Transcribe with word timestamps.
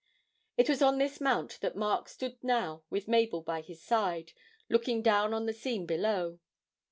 It 0.57 0.67
was 0.67 0.81
on 0.81 0.97
this 0.97 1.21
mount 1.21 1.59
that 1.61 1.75
Mark 1.75 2.09
stood 2.09 2.43
now 2.43 2.81
with 2.89 3.07
Mabel 3.07 3.43
by 3.43 3.61
his 3.61 3.83
side, 3.83 4.31
looking 4.67 5.03
down 5.03 5.31
on 5.31 5.45
the 5.45 5.53
scene 5.53 5.85
below. 5.85 6.39